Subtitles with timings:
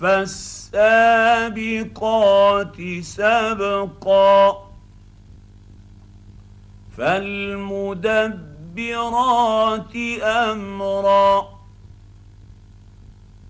[0.00, 0.80] فالسابقات
[3.00, 4.66] سبقا
[6.96, 8.36] فالمدبرات
[10.22, 11.48] أمرا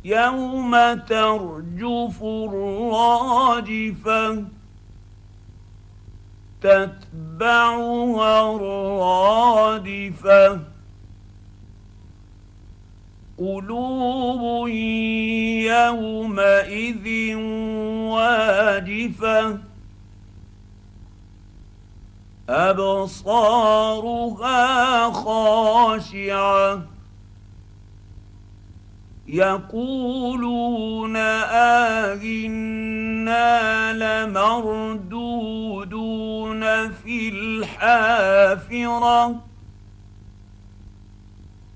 [0.05, 4.45] يوم ترجف الراجفة
[6.61, 10.61] تتبعها الرادفة
[13.41, 14.69] قلوب
[15.65, 17.37] يومئذ
[18.11, 19.59] واجفة.
[22.49, 24.51] أبصارها
[25.11, 26.83] خاشعة.
[29.29, 32.73] يقولون آهنا
[33.93, 39.50] لمردودون في الحافرة.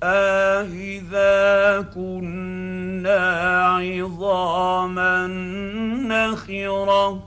[0.05, 3.22] آهذا كنا
[3.64, 5.27] عظاما
[6.08, 7.22] نخرة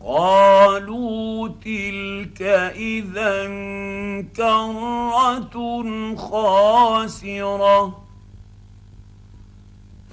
[0.00, 2.42] قالوا تلك
[2.76, 3.46] اذا
[4.36, 8.02] كره خاسره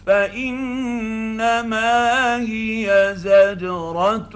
[0.05, 1.95] فانما
[2.39, 4.35] هي زجره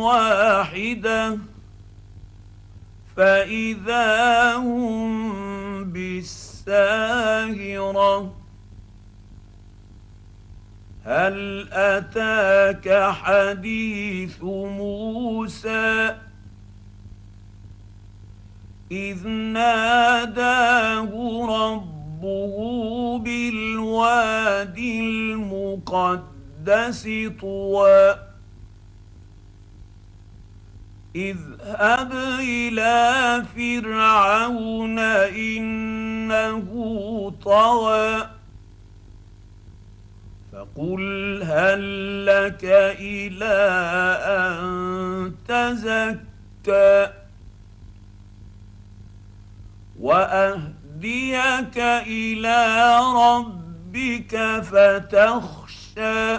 [0.00, 1.38] واحدة
[3.18, 6.74] فإذا هم بالساهرة
[11.04, 16.14] هل أتاك حديث موسى؟
[18.90, 21.10] إذ ناداه
[21.48, 26.28] ربه بالوادي المقدس
[27.40, 28.27] طوى.
[31.18, 34.98] اذهب إلى فرعون
[35.48, 36.68] إنه
[37.44, 38.30] طغى
[40.52, 42.64] فقل هل لك
[43.00, 43.58] إلى
[44.24, 47.12] أن تزكى
[50.00, 52.58] وأهديك إلى
[53.14, 56.38] ربك فتخشى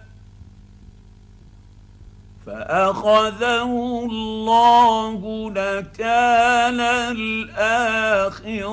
[2.45, 6.81] فأخذه الله نكال
[7.51, 8.69] الآخرة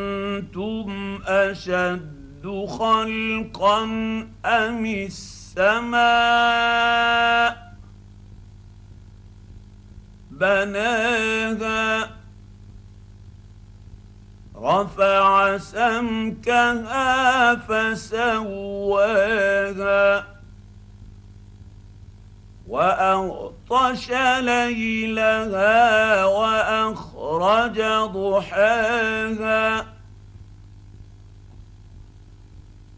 [2.40, 3.82] أشد خلقا
[4.44, 6.00] أم السماء
[10.30, 12.10] بناها
[14.56, 19.06] رفع سمكها فسواها
[22.68, 27.80] وأغطش ليلها وأخرج
[28.12, 29.99] ضحاها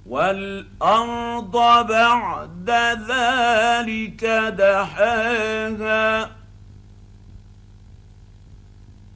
[0.06, 2.70] والأرض بعد
[3.10, 4.24] ذلك
[4.58, 6.30] دحاها.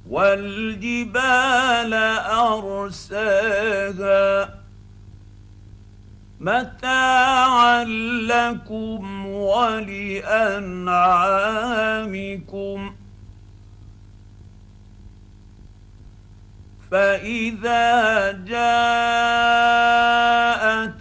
[0.09, 1.93] والجبال
[3.13, 4.64] أرساها.
[6.45, 7.83] متاعا
[8.29, 10.65] لكم ولأنعامكم.
[16.91, 18.63] فإذا جاءت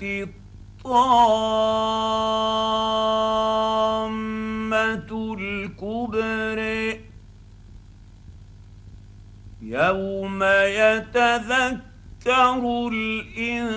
[0.03, 0.95] الطامة
[5.39, 7.01] الكبرى
[9.63, 11.94] يوم يتذكر
[12.89, 13.69] الإنسان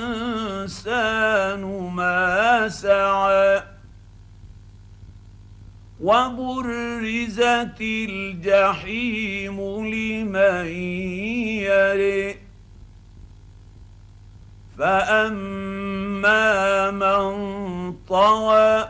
[1.96, 3.64] ما سعى
[6.02, 10.68] وبرزت الجحيم لمن
[11.68, 12.36] يرئ
[14.78, 16.42] فأما
[16.92, 18.90] من طوى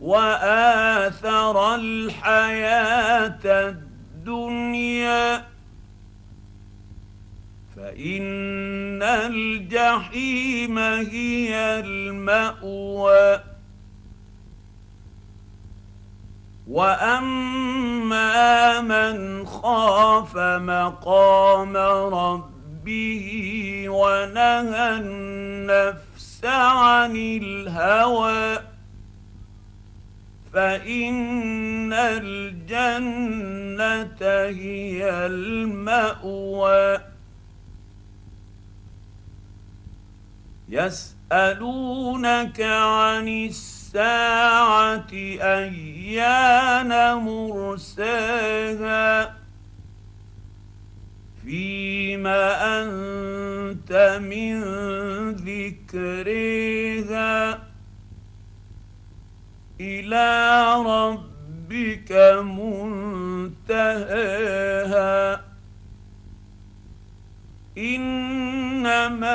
[0.00, 5.33] وآثر الحياة الدنيا
[7.94, 13.40] فان الجحيم هي الماوى
[16.68, 21.76] واما من خاف مقام
[22.14, 23.26] ربه
[23.88, 28.58] ونهى النفس عن الهوى
[30.52, 33.64] فان الجنه
[34.50, 37.13] هي الماوى
[40.68, 48.64] يسألونك عن الساعة أيان مرساها
[51.44, 52.44] فيما
[52.80, 54.60] أنت من
[55.32, 56.54] ذكرها
[59.80, 62.12] إلى ربك
[63.68, 65.44] منتهاها
[67.78, 69.34] إنما